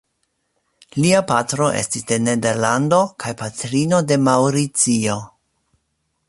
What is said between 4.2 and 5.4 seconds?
Maŭricio.